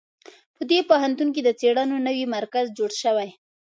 په 0.55 0.61
دې 0.69 0.79
پوهنتون 0.89 1.29
کې 1.35 1.41
د 1.43 1.49
څېړنو 1.59 1.95
نوی 2.07 2.23
مرکز 2.35 2.65
جوړ 2.77 2.91
شوی 3.03 3.29